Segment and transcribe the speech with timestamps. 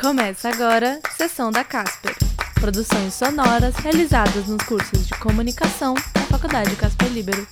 [0.00, 2.14] Começa agora Sessão da Casper.
[2.54, 7.44] Produções sonoras realizadas nos cursos de comunicação da Faculdade Casper Libero.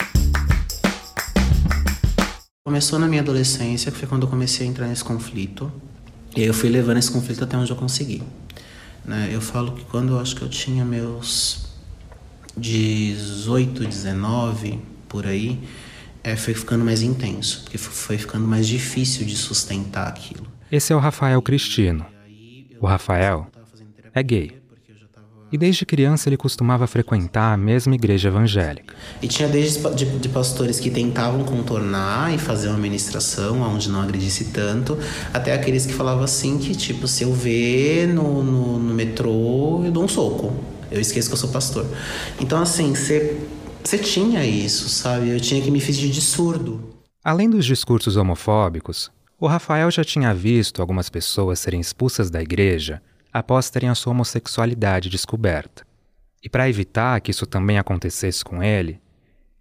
[2.65, 5.73] Começou na minha adolescência, que foi quando eu comecei a entrar nesse conflito.
[6.37, 8.23] E aí eu fui levando esse conflito até onde eu consegui.
[9.05, 9.29] Né?
[9.33, 11.67] Eu falo que quando eu acho que eu tinha meus
[12.57, 14.79] 18, 19,
[15.09, 15.59] por aí,
[16.23, 20.47] é, foi ficando mais intenso, porque foi ficando mais difícil de sustentar aquilo.
[20.71, 22.15] Esse é o Rafael Cristino.
[22.81, 23.47] O Rafael
[24.15, 24.57] é gay.
[25.51, 28.95] E desde criança ele costumava frequentar a mesma igreja evangélica.
[29.23, 34.01] E tinha desde de, de pastores que tentavam contornar e fazer uma ministração onde não
[34.01, 34.99] agredisse tanto,
[35.33, 39.93] até aqueles que falavam assim que, tipo, se eu ver no, no, no metrô, eu
[39.93, 40.53] dou um soco.
[40.91, 41.87] Eu esqueço que eu sou pastor.
[42.41, 45.31] Então, assim, você tinha isso, sabe?
[45.31, 46.81] Eu tinha que me fingir de surdo.
[47.23, 53.03] Além dos discursos homofóbicos, o Rafael já tinha visto algumas pessoas serem expulsas da igreja
[53.33, 55.87] após terem a sua homossexualidade descoberta.
[56.43, 58.99] E para evitar que isso também acontecesse com ele,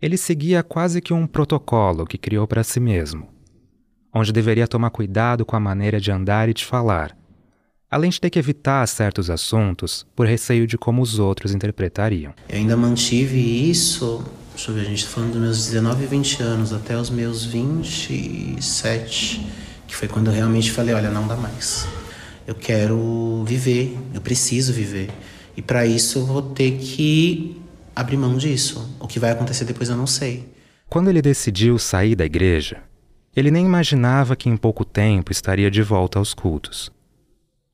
[0.02, 3.28] ele seguia quase que um protocolo que criou para si mesmo,
[4.14, 7.18] onde deveria tomar cuidado com a maneira de andar e de falar,
[7.92, 12.34] além de ter que evitar certos assuntos por receio de como os outros interpretariam.
[12.48, 16.08] Eu ainda mantive isso, deixa eu ver, a gente está falando dos meus 19 e
[16.08, 19.65] 20 anos, até os meus 27,
[19.96, 21.88] que foi quando eu realmente falei: olha, não dá mais.
[22.46, 25.10] Eu quero viver, eu preciso viver.
[25.56, 27.60] E para isso eu vou ter que
[27.96, 28.98] abrir mão disso.
[29.00, 30.54] O que vai acontecer depois eu não sei.
[30.90, 32.84] Quando ele decidiu sair da igreja,
[33.36, 36.92] ele nem imaginava que em pouco tempo estaria de volta aos cultos.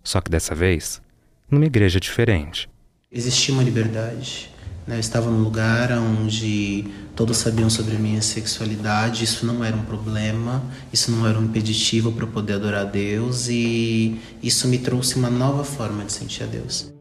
[0.03, 1.02] Só que dessa vez,
[1.50, 2.69] numa igreja diferente.
[3.11, 4.50] Existia uma liberdade.
[4.88, 4.96] Né?
[4.96, 9.84] Eu estava num lugar onde todos sabiam sobre a minha sexualidade, isso não era um
[9.84, 14.80] problema, isso não era um impeditivo para eu poder adorar a Deus e isso me
[14.80, 16.92] trouxe uma nova forma de sentir a Deus.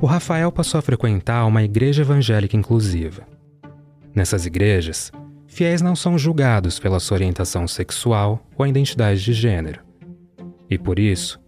[0.00, 3.26] O Rafael passou a frequentar uma igreja evangélica inclusiva.
[4.14, 5.10] Nessas igrejas,
[5.46, 9.80] fiéis não são julgados pela sua orientação sexual ou identidade de gênero.
[10.70, 11.40] E por isso,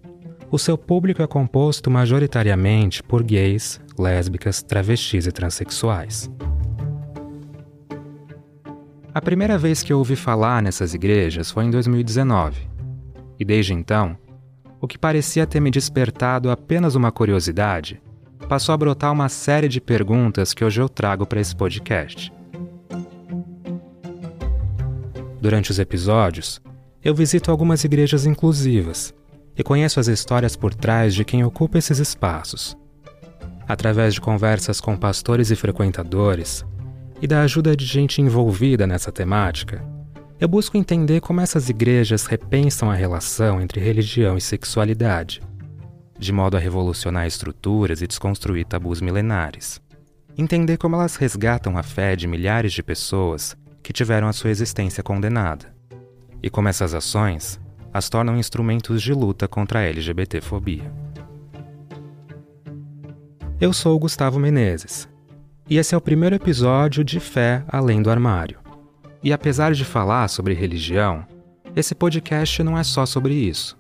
[0.50, 6.28] o seu público é composto majoritariamente por gays, lésbicas, travestis e transexuais.
[9.15, 12.69] A primeira vez que eu ouvi falar nessas igrejas foi em 2019,
[13.39, 14.16] e desde então,
[14.81, 18.03] o que parecia ter me despertado apenas uma curiosidade
[18.49, 22.33] passou a brotar uma série de perguntas que hoje eu trago para esse podcast.
[25.41, 26.60] Durante os episódios,
[27.03, 29.15] eu visito algumas igrejas inclusivas
[29.60, 32.75] e conheço as histórias por trás de quem ocupa esses espaços.
[33.69, 36.65] Através de conversas com pastores e frequentadores
[37.21, 39.84] e da ajuda de gente envolvida nessa temática,
[40.41, 45.43] eu busco entender como essas igrejas repensam a relação entre religião e sexualidade,
[46.19, 49.78] de modo a revolucionar estruturas e desconstruir tabus milenares.
[50.38, 55.03] Entender como elas resgatam a fé de milhares de pessoas que tiveram a sua existência
[55.03, 55.66] condenada,
[56.42, 57.60] e como essas ações
[57.93, 60.93] as tornam instrumentos de luta contra a LGBTfobia.
[63.61, 65.09] Eu sou Gustavo Menezes,
[65.69, 68.59] e esse é o primeiro episódio de Fé Além do Armário.
[69.23, 71.27] E apesar de falar sobre religião,
[71.77, 73.77] esse podcast não é só sobre isso.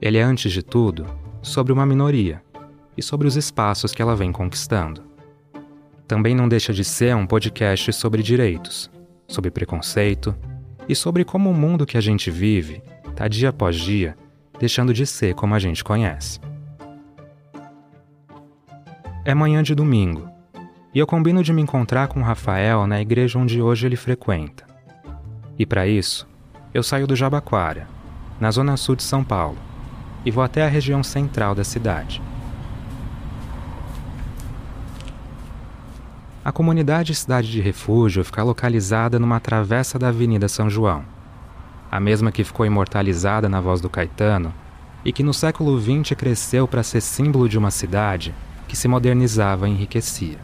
[0.00, 1.06] Ele é, antes de tudo,
[1.40, 2.42] sobre uma minoria
[2.96, 5.02] e sobre os espaços que ela vem conquistando.
[6.06, 8.90] Também não deixa de ser um podcast sobre direitos,
[9.26, 10.34] sobre preconceito
[10.86, 12.82] e sobre como o mundo que a gente vive
[13.14, 14.16] está dia após dia
[14.58, 16.40] deixando de ser como a gente conhece.
[19.24, 20.28] É manhã de domingo
[20.92, 24.64] e eu combino de me encontrar com o Rafael na igreja onde hoje ele frequenta.
[25.58, 26.28] E para isso,
[26.72, 27.86] eu saio do Jabaquara,
[28.40, 29.58] na zona sul de São Paulo,
[30.24, 32.20] e vou até a região central da cidade.
[36.44, 41.13] A comunidade Cidade de Refúgio fica localizada numa travessa da Avenida São João,
[41.94, 44.52] a mesma que ficou imortalizada na voz do Caetano
[45.04, 48.34] e que no século XX cresceu para ser símbolo de uma cidade
[48.66, 50.38] que se modernizava e enriquecia.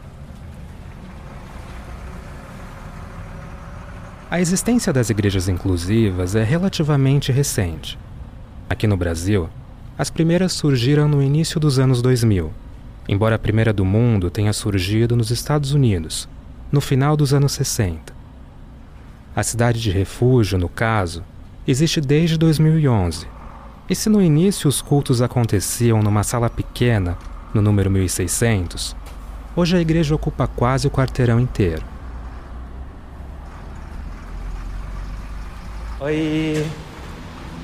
[4.29, 7.99] A existência das igrejas inclusivas é relativamente recente.
[8.69, 9.49] Aqui no Brasil,
[9.97, 12.49] as primeiras surgiram no início dos anos 2000
[13.07, 16.29] embora a primeira do mundo tenha surgido nos Estados Unidos,
[16.71, 18.13] no final dos anos 60.
[19.35, 21.23] A cidade de refúgio, no caso,
[21.67, 23.27] existe desde 2011.
[23.89, 27.17] E se no início os cultos aconteciam numa sala pequena,
[27.53, 28.95] no número 1600,
[29.55, 31.83] hoje a igreja ocupa quase o quarteirão inteiro.
[35.99, 36.65] Oi!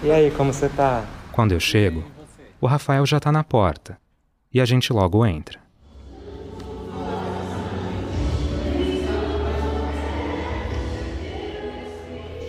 [0.04, 1.04] E aí, como você tá?
[1.32, 2.04] Quando eu chego,
[2.62, 3.98] o Rafael já tá na porta
[4.54, 5.60] e a gente logo entra.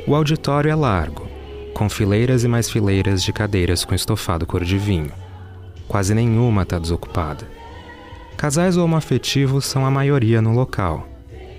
[0.06, 1.27] O auditório é largo,
[1.78, 5.12] com fileiras e mais fileiras de cadeiras com estofado cor de vinho.
[5.86, 7.48] Quase nenhuma está desocupada.
[8.36, 11.08] Casais homoafetivos são a maioria no local,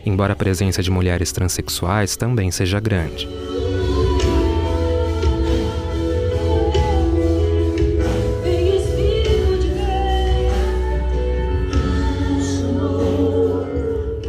[0.06, 3.30] embora a presença de mulheres transexuais também seja grande.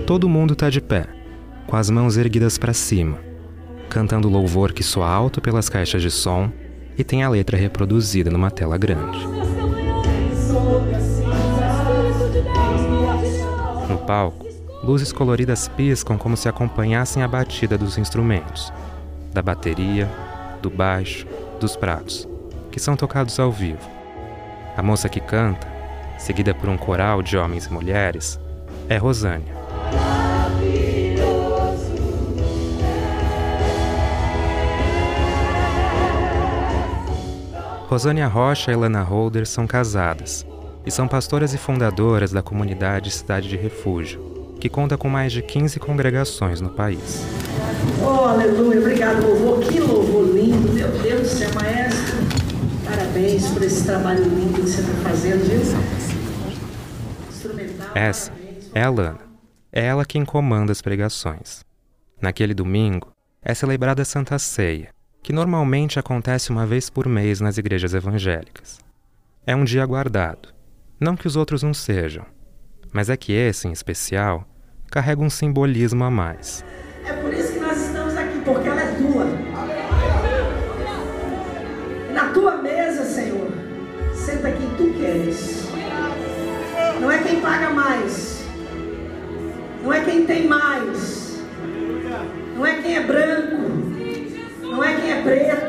[0.07, 1.09] Todo mundo está de pé,
[1.67, 3.30] com as mãos erguidas para cima,
[3.91, 6.51] cantando louvor que soa alto pelas caixas de som
[6.97, 9.19] e tem a letra reproduzida numa tela grande.
[13.89, 14.47] No palco,
[14.85, 18.73] luzes coloridas piscam como se acompanhassem a batida dos instrumentos,
[19.33, 20.09] da bateria,
[20.63, 21.27] do baixo,
[21.59, 22.29] dos pratos,
[22.71, 23.91] que são tocados ao vivo.
[24.77, 25.67] A moça que canta,
[26.17, 28.39] seguida por um coral de homens e mulheres,
[28.89, 29.60] é Rosânia.
[37.91, 40.47] Rosânia Rocha e Lana Holder são casadas
[40.87, 45.43] e são pastoras e fundadoras da comunidade Cidade de Refúgio, que conta com mais de
[45.43, 47.27] 15 congregações no país.
[48.01, 49.65] Oh, aleluia, obrigado, louvor.
[49.65, 52.15] Que louvor lindo, meu Deus do céu, maestro.
[52.89, 55.61] Parabéns por esse trabalho lindo que você está fazendo, viu?
[57.29, 57.89] Instrumental.
[57.97, 58.33] Essa
[58.73, 59.19] é a Lana.
[59.73, 61.65] É ela quem comanda as pregações.
[62.23, 63.11] Naquele domingo,
[63.43, 68.79] é celebrada a Santa Ceia, que normalmente acontece uma vez por mês nas igrejas evangélicas.
[69.47, 70.49] É um dia guardado.
[70.99, 72.25] Não que os outros não sejam,
[72.93, 74.47] mas é que esse, em especial,
[74.91, 76.65] carrega um simbolismo a mais.
[77.05, 79.25] É por isso que nós estamos aqui, porque ela é tua.
[82.13, 83.51] Na tua mesa, Senhor,
[84.15, 85.69] senta quem tu queres.
[87.01, 88.45] Não é quem paga mais.
[89.83, 91.41] Não é quem tem mais.
[92.55, 93.50] Não é quem é branco
[94.81, 95.67] não é quem é preto,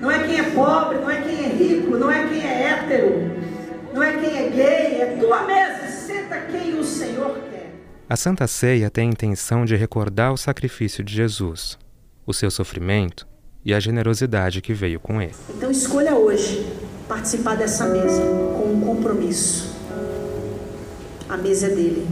[0.00, 3.32] não é quem é pobre, não é quem é rico, não é quem é hétero,
[3.92, 7.74] não é quem é gay, é tua mesa, senta quem o Senhor quer.
[8.08, 11.76] A Santa Ceia tem a intenção de recordar o sacrifício de Jesus,
[12.24, 13.26] o seu sofrimento
[13.64, 15.34] e a generosidade que veio com ele.
[15.50, 16.64] Então escolha hoje
[17.08, 19.76] participar dessa mesa com um compromisso.
[21.28, 22.06] A mesa é dele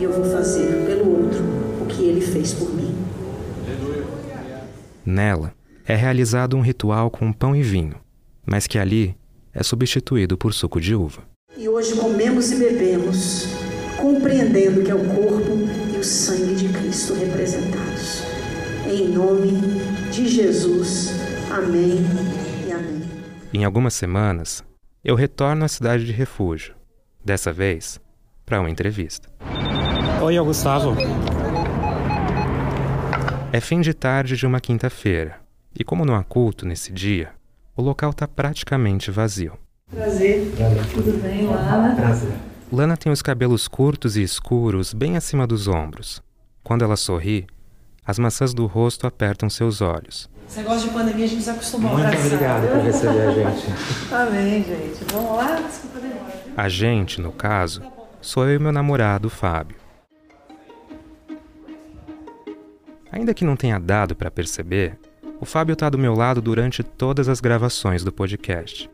[0.00, 1.44] e eu vou fazer pelo outro
[1.80, 3.00] o que ele fez por mim.
[5.10, 5.52] Nela
[5.84, 7.96] é realizado um ritual com pão e vinho,
[8.46, 9.16] mas que ali
[9.52, 11.22] é substituído por suco de uva.
[11.58, 13.46] E hoje comemos e bebemos,
[13.96, 15.50] compreendendo que é o corpo
[15.92, 18.22] e o sangue de Cristo representados.
[18.86, 19.52] Em nome
[20.12, 21.10] de Jesus.
[21.50, 21.98] Amém
[22.68, 23.02] e amém.
[23.52, 24.62] Em algumas semanas,
[25.04, 26.76] eu retorno à cidade de refúgio,
[27.24, 28.00] dessa vez
[28.46, 29.28] para uma entrevista.
[30.22, 30.94] Oi, Gustavo.
[33.52, 35.36] É fim de tarde de uma quinta-feira,
[35.78, 37.30] e como não há culto nesse dia,
[37.76, 39.54] o local está praticamente vazio.
[39.90, 40.52] Prazer.
[40.56, 40.86] Prazer.
[40.92, 41.94] Tudo bem, Lana?
[41.96, 42.32] Prazer.
[42.72, 46.22] Lana tem os cabelos curtos e escuros bem acima dos ombros.
[46.62, 47.46] Quando ela sorri,
[48.06, 50.30] as maçãs do rosto apertam seus olhos.
[50.48, 52.26] Esse negócio de pandemia a gente se acostumou Muito abraçar.
[52.26, 53.66] obrigado por receber a gente.
[54.14, 55.12] Amém, gente.
[55.12, 55.60] Vamos lá?
[55.60, 56.40] Desculpa demora.
[56.56, 57.82] A gente, no caso,
[58.20, 59.76] sou eu e meu namorado, Fábio.
[63.12, 64.98] Ainda que não tenha dado para perceber,
[65.40, 68.90] o Fábio está do meu lado durante todas as gravações do podcast.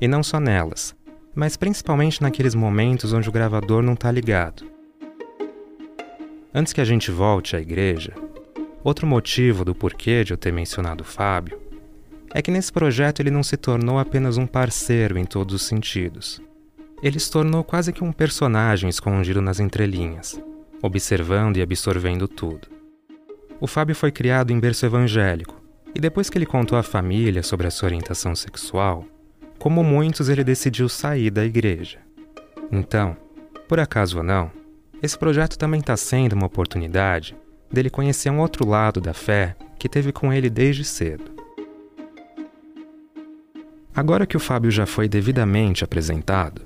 [0.00, 0.94] E não só nelas,
[1.34, 4.64] mas principalmente naqueles momentos onde o gravador não está ligado.
[6.52, 8.12] Antes que a gente volte à igreja,
[8.82, 11.60] outro motivo do porquê de eu ter mencionado o Fábio
[12.34, 16.40] é que nesse projeto ele não se tornou apenas um parceiro em todos os sentidos.
[17.02, 20.40] Ele se tornou quase que um personagem escondido nas entrelinhas,
[20.82, 22.79] observando e absorvendo tudo.
[23.60, 25.60] O Fábio foi criado em berço evangélico,
[25.94, 29.04] e depois que ele contou à família sobre a sua orientação sexual,
[29.58, 31.98] como muitos, ele decidiu sair da igreja.
[32.72, 33.14] Então,
[33.68, 34.50] por acaso ou não,
[35.02, 37.36] esse projeto também está sendo uma oportunidade
[37.70, 41.30] dele conhecer um outro lado da fé que teve com ele desde cedo.
[43.94, 46.62] Agora que o Fábio já foi devidamente apresentado,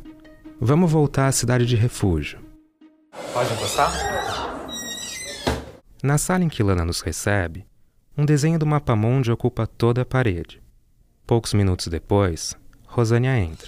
[0.61, 2.39] vamos voltar à cidade de refúgio.
[3.33, 4.34] Pode encostar?
[6.05, 7.65] Na sala em que Lana nos recebe,
[8.15, 10.63] um desenho do mapa mundi ocupa toda a parede.
[11.27, 12.55] Poucos minutos depois,
[12.87, 13.67] Rosânia entra.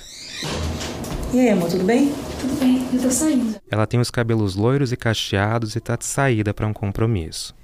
[1.32, 2.12] E aí, amor, tudo bem?
[2.38, 3.58] Tudo bem, eu tô saindo.
[3.70, 7.54] Ela tem os cabelos loiros e cacheados e tá de saída para um compromisso.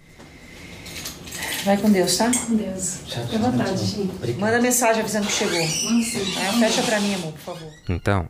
[1.66, 2.30] Vai com Deus, tá?
[2.30, 3.00] Com Deus.
[3.04, 4.38] Fique à vontade, gente.
[4.38, 5.60] Manda mensagem avisando que chegou.
[5.60, 6.38] Manda sim.
[6.40, 7.68] É, fecha pra mim, amor, por favor.
[7.90, 8.26] Então,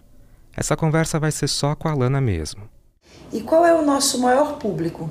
[0.57, 2.69] essa conversa vai ser só com a Lana mesmo.
[3.33, 5.09] E qual é o nosso maior público?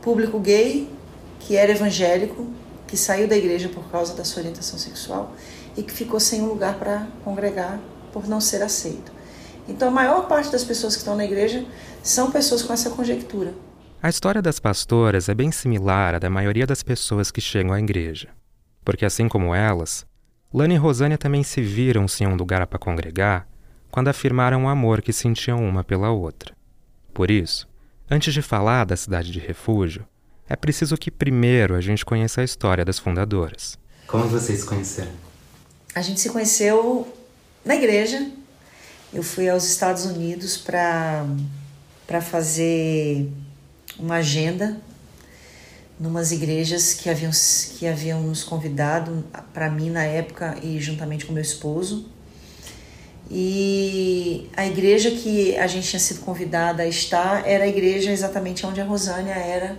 [0.00, 0.88] Público gay,
[1.40, 2.46] que era evangélico,
[2.86, 5.34] que saiu da igreja por causa da sua orientação sexual
[5.76, 7.80] e que ficou sem um lugar para congregar
[8.12, 9.12] por não ser aceito.
[9.68, 11.64] Então, a maior parte das pessoas que estão na igreja
[12.02, 13.52] são pessoas com essa conjectura.
[14.00, 17.80] A história das pastoras é bem similar à da maioria das pessoas que chegam à
[17.80, 18.28] igreja.
[18.84, 20.06] Porque, assim como elas,
[20.54, 23.48] Lana e Rosânia também se viram sem um lugar para congregar
[23.90, 26.54] quando afirmaram o amor que sentiam uma pela outra.
[27.12, 27.66] Por isso,
[28.10, 30.06] antes de falar da cidade de refúgio,
[30.48, 33.78] é preciso que primeiro a gente conheça a história das fundadoras.
[34.06, 35.10] Como vocês se conheceram?
[35.94, 37.12] A gente se conheceu
[37.64, 38.30] na igreja.
[39.12, 41.26] Eu fui aos Estados Unidos para
[42.06, 43.28] para fazer
[43.98, 44.80] uma agenda
[45.98, 47.32] numas igrejas que haviam
[47.78, 52.08] que haviam nos convidado para mim na época e juntamente com meu esposo.
[53.30, 58.64] E a igreja que a gente tinha sido convidada a estar era a igreja exatamente
[58.64, 59.76] onde a Rosânia era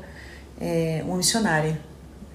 [0.59, 1.79] é, uma missionária.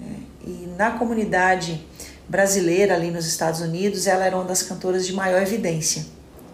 [0.00, 1.84] É, e na comunidade
[2.28, 6.06] brasileira ali nos Estados Unidos, ela era uma das cantoras de maior evidência.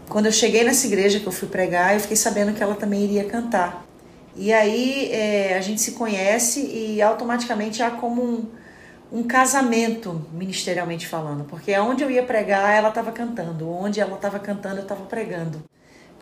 [0.08, 3.04] Quando eu cheguei nessa igreja que eu fui pregar, eu fiquei sabendo que ela também
[3.04, 3.86] iria cantar.
[4.34, 8.46] E aí é, a gente se conhece e automaticamente há como um,
[9.10, 14.38] um casamento, ministerialmente falando, porque aonde eu ia pregar, ela estava cantando, onde ela estava
[14.38, 15.62] cantando, eu estava pregando.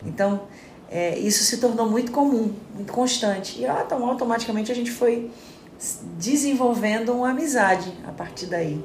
[0.05, 0.43] Então,
[0.89, 3.59] é, isso se tornou muito comum, muito constante.
[3.59, 5.29] E então, automaticamente a gente foi
[6.17, 8.83] desenvolvendo uma amizade a partir daí.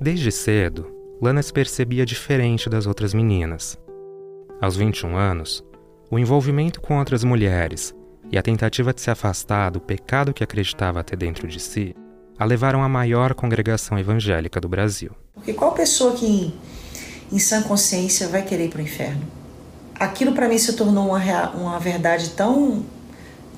[0.00, 3.78] Desde cedo, Lana se percebia diferente das outras meninas.
[4.60, 5.64] Aos 21 anos,
[6.10, 7.94] o envolvimento com outras mulheres
[8.32, 11.94] e a tentativa de se afastar do pecado que acreditava ter dentro de si
[12.38, 15.12] a levaram à maior congregação evangélica do Brasil.
[15.34, 16.54] Porque qual pessoa que
[17.30, 19.20] em, sã consciência vai querer ir para o inferno?
[20.00, 22.82] Aquilo para mim se tornou uma, uma verdade tão,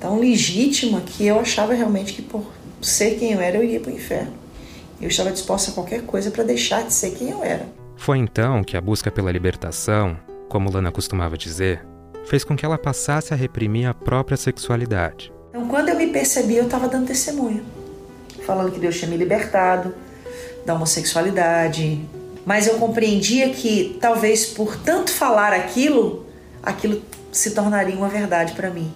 [0.00, 2.45] tão legítima que eu achava realmente que por
[2.83, 4.35] ser quem eu era eu iria para o inferno.
[5.00, 7.66] Eu estava disposta a qualquer coisa para deixar de ser quem eu era.
[7.97, 10.16] Foi então que a busca pela libertação,
[10.49, 11.87] como Lana costumava dizer,
[12.26, 15.33] fez com que ela passasse a reprimir a própria sexualidade.
[15.50, 17.64] Então, quando eu me percebi, eu estava dando testemunho,
[18.45, 19.95] falando que Deus tinha me libertado
[20.64, 22.00] da homossexualidade.
[22.45, 26.26] Mas eu compreendia que, talvez por tanto falar aquilo,
[26.62, 28.93] aquilo se tornaria uma verdade para mim.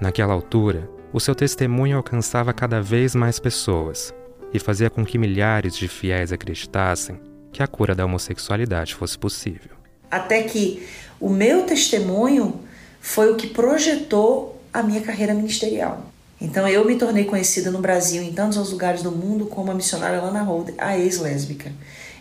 [0.00, 4.12] Naquela altura, o seu testemunho alcançava cada vez mais pessoas
[4.52, 7.20] e fazia com que milhares de fiéis acreditassem
[7.52, 9.83] que a cura da homossexualidade fosse possível.
[10.14, 10.86] Até que
[11.20, 12.60] o meu testemunho
[13.00, 16.10] foi o que projetou a minha carreira ministerial.
[16.40, 20.20] Então eu me tornei conhecida no Brasil em tantos lugares do mundo como a missionária
[20.20, 21.72] Lana Holder, a ex-lésbica.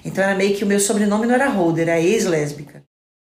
[0.04, 2.84] Então era meio que o meu sobrenome não era Holder, era ex-lésbica.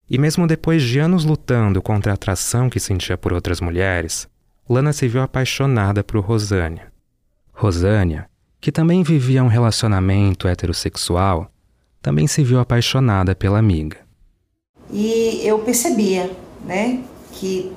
[0.09, 4.27] E mesmo depois de anos lutando contra a atração que sentia por outras mulheres,
[4.69, 6.91] Lana se viu apaixonada por Rosânia.
[7.51, 8.29] Rosânia
[8.61, 11.51] que também vivia um relacionamento heterossexual,
[12.01, 14.04] também se viu apaixonada pela amiga.
[14.91, 16.31] E eu percebia,
[16.65, 17.01] né,
[17.31, 17.71] que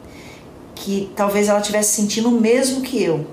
[0.79, 3.27] que talvez ela tivesse sentindo o mesmo que eu.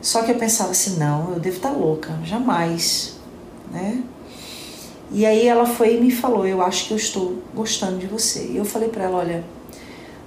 [0.00, 3.18] Só que eu pensava assim, não, eu devo estar louca, jamais,
[3.70, 4.02] né?
[5.12, 8.46] E aí ela foi e me falou, eu acho que eu estou gostando de você.
[8.46, 9.44] E eu falei para ela, olha,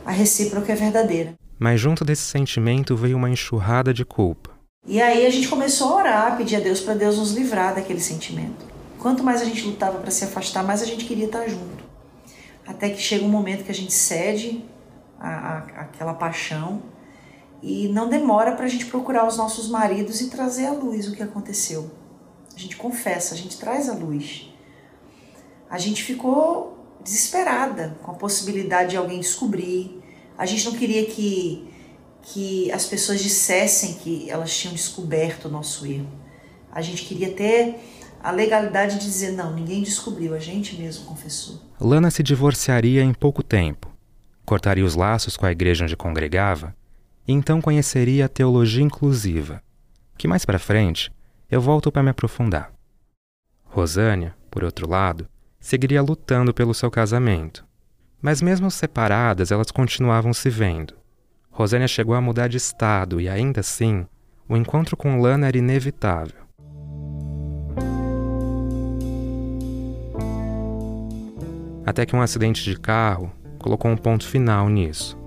[0.05, 1.33] a recíproca é verdadeira.
[1.59, 4.51] Mas junto desse sentimento veio uma enxurrada de culpa.
[4.85, 8.01] E aí a gente começou a orar, pedir a Deus para Deus nos livrar daquele
[8.01, 8.65] sentimento.
[8.99, 11.82] Quanto mais a gente lutava para se afastar, mais a gente queria estar junto.
[12.65, 14.63] Até que chega um momento que a gente cede
[15.19, 16.83] a, a, aquela paixão
[17.61, 21.13] e não demora para a gente procurar os nossos maridos e trazer à luz o
[21.13, 21.91] que aconteceu.
[22.55, 24.53] A gente confessa, a gente traz à luz.
[25.69, 30.01] A gente ficou desesperada com a possibilidade de alguém descobrir.
[30.37, 31.69] A gente não queria que
[32.23, 36.07] que as pessoas dissessem que elas tinham descoberto o nosso erro.
[36.71, 37.75] A gente queria ter
[38.23, 41.61] a legalidade de dizer: não, ninguém descobriu, a gente mesmo confessou.
[41.79, 43.91] Lana se divorciaria em pouco tempo,
[44.45, 46.73] cortaria os laços com a igreja onde congregava
[47.27, 49.61] e então conheceria a teologia inclusiva,
[50.17, 51.11] que mais para frente
[51.49, 52.71] eu volto para me aprofundar.
[53.63, 55.27] Rosânia, por outro lado,
[55.59, 57.65] seguiria lutando pelo seu casamento,
[58.21, 60.93] mas mesmo separadas elas continuavam se vendo.
[61.49, 64.05] Rosânia chegou a mudar de estado e, ainda assim,
[64.47, 66.42] o encontro com Lana era inevitável.
[71.85, 75.17] Até que um acidente de carro colocou um ponto final nisso.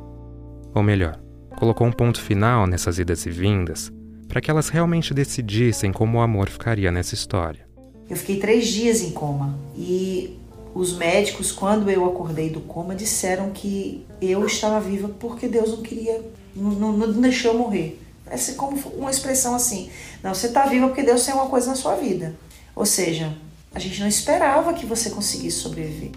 [0.75, 1.21] Ou melhor,
[1.57, 3.91] colocou um ponto final nessas idas e vindas
[4.29, 7.67] para que elas realmente decidissem como o amor ficaria nessa história.
[8.09, 10.39] Eu fiquei três dias em coma e
[10.75, 15.83] os médicos, quando eu acordei do coma, disseram que eu estava viva porque Deus não
[15.83, 16.23] queria,
[16.55, 18.01] não, não deixou eu morrer.
[18.27, 19.89] É como uma expressão assim:
[20.23, 22.35] não, você está viva porque Deus tem uma coisa na sua vida.
[22.75, 23.33] Ou seja,
[23.75, 26.11] a gente não esperava que você conseguisse sobreviver.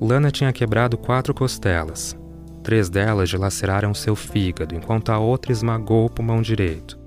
[0.00, 2.16] Lana tinha quebrado quatro costelas.
[2.62, 6.98] Três delas dilaceraram seu fígado, enquanto a outra esmagou o pulmão direito.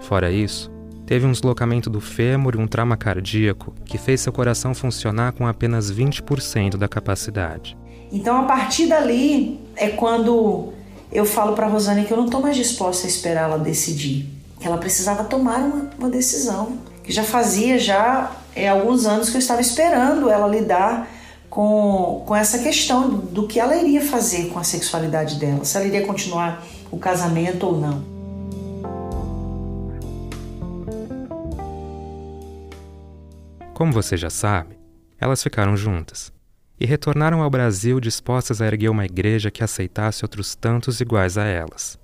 [0.00, 0.70] Fora isso,
[1.06, 5.46] teve um deslocamento do fêmur e um trauma cardíaco que fez seu coração funcionar com
[5.46, 7.78] apenas 20% da capacidade.
[8.12, 10.74] Então, a partir dali é quando
[11.10, 14.28] eu falo para Rosane que eu não estou mais disposta a esperar ela decidir,
[14.60, 19.36] que ela precisava tomar uma, uma decisão, que já fazia já é, alguns anos que
[19.36, 21.08] eu estava esperando ela lidar
[21.54, 25.86] com, com essa questão do, que ela iria fazer com a sexualidade dela, se ela
[25.86, 28.04] iria continuar o casamento ou não.
[33.72, 34.76] Como você já sabe,
[35.20, 36.32] elas ficaram juntas
[36.78, 41.44] e retornaram ao Brasil dispostas a erguer uma igreja que aceitasse outros tantos iguais a
[41.44, 41.96] elas.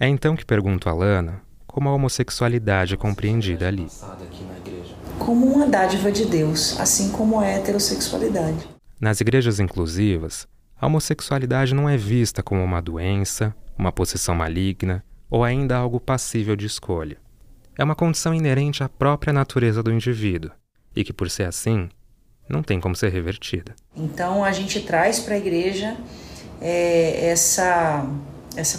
[0.00, 3.86] É então que pergunto a Lana como a homossexualidade é compreendida ali.
[5.18, 8.68] Como uma dádiva de Deus, assim como a heterossexualidade.
[9.00, 10.46] Nas igrejas inclusivas,
[10.80, 16.54] a homossexualidade não é vista como uma doença, uma possessão maligna ou ainda algo passível
[16.54, 17.16] de escolha.
[17.76, 20.50] É uma condição inerente à própria natureza do indivíduo
[20.94, 21.88] e que, por ser assim,
[22.48, 23.74] não tem como ser revertida.
[23.96, 25.96] Então a gente traz para a igreja
[26.60, 28.06] é, essa,
[28.56, 28.78] essa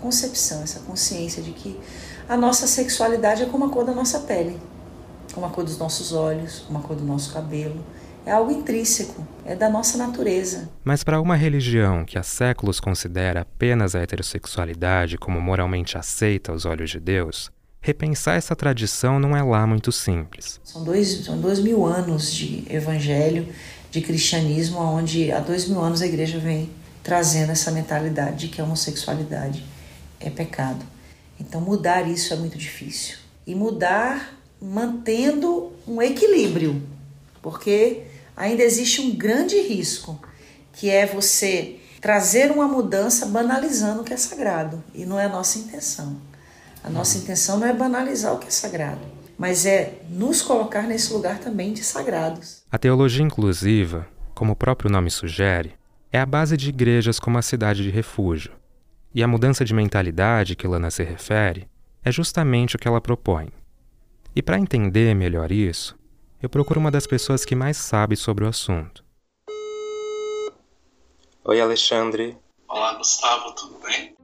[0.00, 1.78] concepção, essa consciência de que
[2.28, 4.58] a nossa sexualidade é como a cor da nossa pele,
[5.38, 7.80] como a cor dos nossos olhos, como a cor do nosso cabelo.
[8.26, 10.68] É algo intrínseco, é da nossa natureza.
[10.82, 16.64] Mas para uma religião que há séculos considera apenas a heterossexualidade como moralmente aceita aos
[16.64, 20.60] olhos de Deus, repensar essa tradição não é lá muito simples.
[20.64, 23.48] São dois, são dois mil anos de evangelho,
[23.92, 26.68] de cristianismo, onde há dois mil anos a igreja vem
[27.04, 29.64] trazendo essa mentalidade de que a homossexualidade
[30.18, 30.84] é pecado.
[31.38, 33.16] Então mudar isso é muito difícil.
[33.46, 36.82] E mudar mantendo um equilíbrio,
[37.42, 38.02] porque
[38.36, 40.20] ainda existe um grande risco,
[40.72, 45.28] que é você trazer uma mudança banalizando o que é sagrado, e não é a
[45.28, 46.16] nossa intenção.
[46.82, 49.00] A nossa intenção não é banalizar o que é sagrado,
[49.36, 52.62] mas é nos colocar nesse lugar também de sagrados.
[52.70, 55.74] A teologia inclusiva, como o próprio nome sugere,
[56.12, 58.52] é a base de igrejas como a cidade de refúgio.
[59.14, 61.68] E a mudança de mentalidade que Lana se refere
[62.04, 63.48] é justamente o que ela propõe.
[64.38, 65.98] E para entender melhor isso,
[66.40, 69.04] eu procuro uma das pessoas que mais sabe sobre o assunto.
[71.44, 72.36] Oi, Alexandre.
[72.68, 74.14] Olá, Gustavo, tudo bem?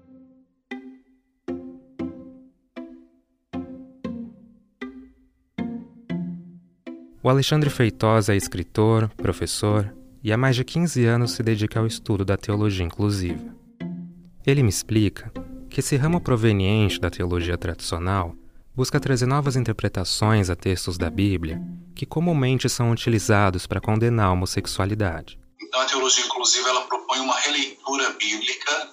[7.20, 11.88] O Alexandre Feitosa é escritor, professor e há mais de 15 anos se dedica ao
[11.88, 13.52] estudo da teologia inclusiva.
[14.46, 15.32] Ele me explica
[15.68, 18.36] que esse ramo proveniente da teologia tradicional
[18.74, 21.60] busca trazer novas interpretações a textos da Bíblia
[21.94, 25.38] que comumente são utilizados para condenar a homossexualidade.
[25.62, 28.90] Então, a teologia inclusiva ela propõe uma releitura bíblica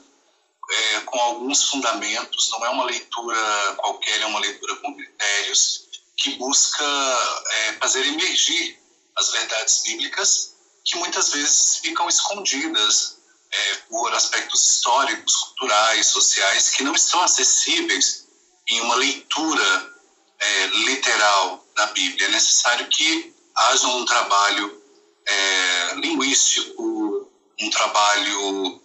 [0.70, 6.36] é, com alguns fundamentos, não é uma leitura qualquer, é uma leitura com critérios que
[6.36, 8.80] busca é, fazer emergir
[9.18, 13.18] as verdades bíblicas que muitas vezes ficam escondidas
[13.52, 18.28] é, por aspectos históricos, culturais, sociais que não estão acessíveis
[18.70, 19.92] em uma leitura
[20.40, 22.28] é, literal da Bíblia.
[22.28, 24.82] É necessário que haja um trabalho
[25.28, 28.82] é, linguístico, um trabalho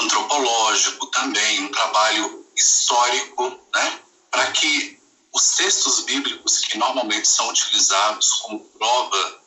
[0.00, 4.98] antropológico também, um trabalho histórico, né, para que
[5.32, 9.40] os textos bíblicos que normalmente são utilizados como prova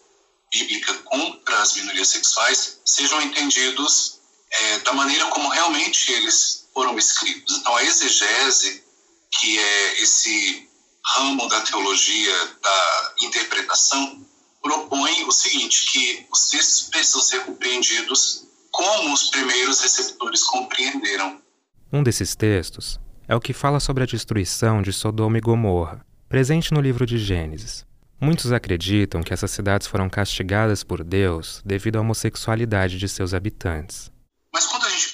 [0.52, 4.20] bíblica contra as minorias sexuais sejam entendidos
[4.52, 7.58] é, da maneira como realmente eles foram escritos.
[7.58, 8.84] Então, a exegese,
[9.40, 10.68] que é esse
[11.16, 14.26] ramo da teologia da interpretação,
[14.62, 21.42] propõe o seguinte, que os textos precisam ser compreendidos como os primeiros receptores compreenderam.
[21.92, 26.74] Um desses textos é o que fala sobre a destruição de Sodoma e Gomorra, presente
[26.74, 27.86] no livro de Gênesis.
[28.20, 34.12] Muitos acreditam que essas cidades foram castigadas por Deus devido à homossexualidade de seus habitantes.
[34.54, 35.11] Mas quando a gente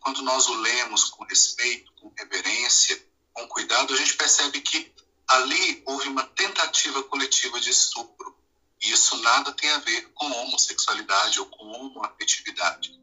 [0.00, 3.00] quando nós o lemos com respeito, com reverência,
[3.32, 4.92] com cuidado, a gente percebe que
[5.28, 8.36] ali houve uma tentativa coletiva de estupro.
[8.82, 12.98] E isso nada tem a ver com homossexualidade ou com homoafetividade.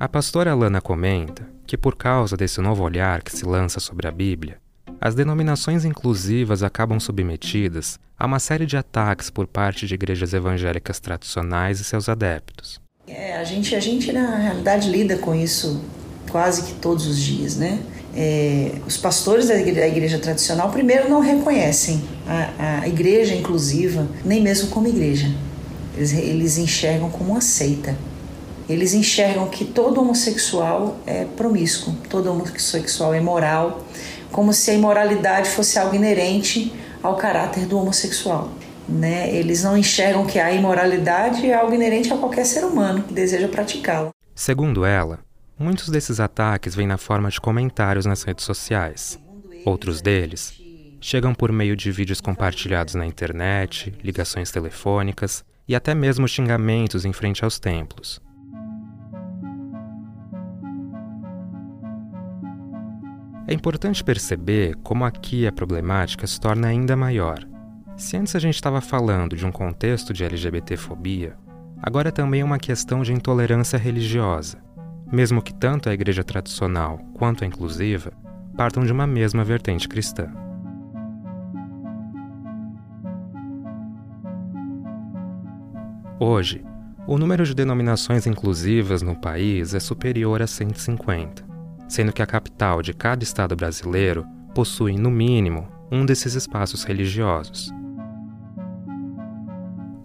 [0.00, 4.12] A pastora Alana comenta que, por causa desse novo olhar que se lança sobre a
[4.12, 4.60] Bíblia,
[5.00, 10.98] as denominações inclusivas acabam submetidas a uma série de ataques por parte de igrejas evangélicas
[10.98, 12.80] tradicionais e seus adeptos.
[13.10, 15.80] É, a gente, a gente na realidade lida com isso
[16.30, 17.78] quase que todos os dias, né?
[18.14, 24.06] É, os pastores da igreja, da igreja, tradicional, primeiro, não reconhecem a, a, igreja inclusiva,
[24.24, 25.32] nem mesmo como igreja.
[25.96, 27.96] Eles, eles enxergam como uma seita.
[28.68, 33.86] Eles enxergam que todo homossexual é promíscuo, todo homossexual é moral,
[34.30, 38.50] como se a imoralidade fosse algo inerente ao caráter do homossexual.
[38.88, 39.34] Né?
[39.34, 43.46] Eles não enxergam que a imoralidade é algo inerente a qualquer ser humano que deseja
[43.48, 44.10] praticá-la.
[44.34, 45.18] Segundo ela,
[45.58, 49.18] muitos desses ataques vêm na forma de comentários nas redes sociais.
[49.64, 50.54] Outros deles
[51.00, 57.12] chegam por meio de vídeos compartilhados na internet, ligações telefônicas e até mesmo xingamentos em
[57.12, 58.20] frente aos templos.
[63.46, 67.46] É importante perceber como aqui a problemática se torna ainda maior.
[67.98, 71.36] Se antes a gente estava falando de um contexto de LGBTfobia,
[71.82, 74.58] agora é também uma questão de intolerância religiosa,
[75.12, 78.12] mesmo que tanto a igreja tradicional quanto a inclusiva
[78.56, 80.32] partam de uma mesma vertente cristã.
[86.20, 86.64] Hoje,
[87.04, 91.48] o número de denominações inclusivas no país é superior a 150
[91.88, 97.72] sendo que a capital de cada estado brasileiro possui, no mínimo, um desses espaços religiosos.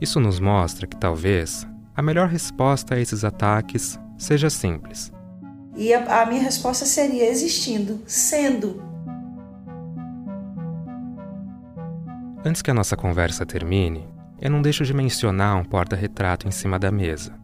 [0.04, 5.14] Isso nos mostra que talvez a melhor resposta a esses ataques seja simples.
[5.78, 8.84] E a, a minha resposta seria existindo, sendo.
[12.44, 14.06] Antes que a nossa conversa termine,
[14.42, 17.40] eu não deixo de mencionar um porta-retrato em cima da mesa.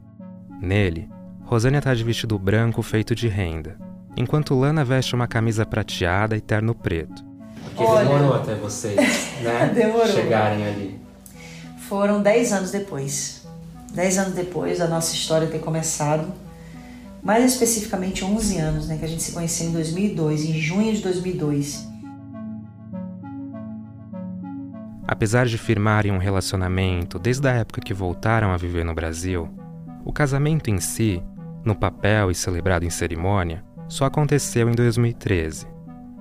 [0.60, 1.10] Nele,
[1.45, 3.78] Rosânia está de vestido branco feito de renda
[4.17, 7.24] enquanto Lana veste uma camisa prateada e terno preto.
[7.63, 9.74] Porque Olha, demorou até vocês né,
[10.13, 11.09] chegarem ali.
[11.89, 13.41] Foram 10 anos depois.
[13.95, 16.32] 10 anos depois da nossa história ter começado.
[17.23, 21.02] Mais especificamente 11 anos, né, que a gente se conheceu em 2002, em junho de
[21.02, 21.89] 2002.
[25.08, 29.49] Apesar de firmarem um relacionamento desde a época que voltaram a viver no Brasil,
[30.06, 31.23] o casamento em si,
[31.65, 35.65] no papel e celebrado em cerimônia, só aconteceu em 2013,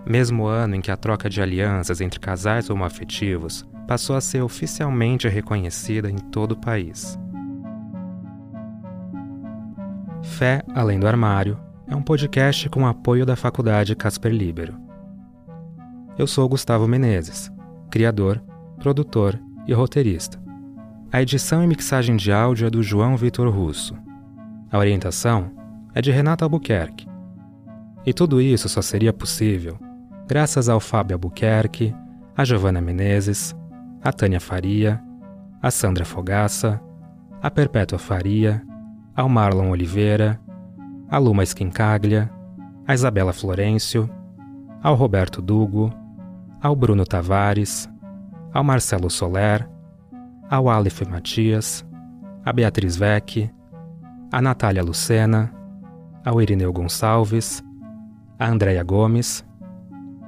[0.07, 5.27] mesmo ano em que a troca de alianças entre casais homoafetivos passou a ser oficialmente
[5.27, 7.19] reconhecida em todo o país.
[10.23, 14.75] Fé Além do Armário é um podcast com apoio da Faculdade Casper Libero.
[16.19, 17.51] Eu sou Gustavo Menezes,
[17.91, 18.43] criador,
[18.79, 20.39] produtor e roteirista.
[21.11, 23.97] A edição e mixagem de áudio é do João Vitor Russo.
[24.71, 25.51] A orientação
[25.95, 27.09] é de Renata Albuquerque
[28.05, 29.79] e tudo isso só seria possível
[30.27, 31.95] graças ao Fábio Albuquerque,
[32.37, 33.57] a Giovana Menezes,
[34.09, 35.03] a Tânia Faria,
[35.61, 36.81] a Sandra Fogaça,
[37.43, 38.63] a Perpétua Faria,
[39.15, 40.41] ao Marlon Oliveira,
[41.11, 42.31] a Luma Esquincaglia,
[42.87, 44.09] a Isabela Florencio,
[44.83, 45.93] ao Roberto Dugo,
[46.63, 47.87] ao Bruno Tavares,
[48.55, 49.69] ao Marcelo Soler,
[50.49, 51.87] ao Aleph Matias,
[52.47, 53.51] a Beatriz Vec,
[54.33, 55.53] a Natália Lucena,
[56.25, 57.63] ao Irineu Gonçalves,
[58.39, 59.45] a Andréia Gomes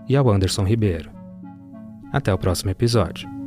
[0.06, 1.10] e ao Anderson Ribeiro.
[2.12, 3.39] Até o próximo episódio.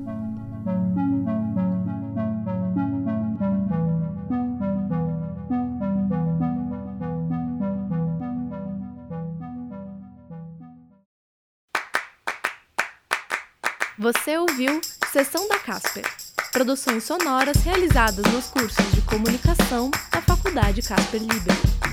[14.53, 14.79] Ouviu
[15.11, 16.05] Sessão da Casper.
[16.51, 21.92] Produções sonoras realizadas nos cursos de comunicação da Faculdade Casper Libero.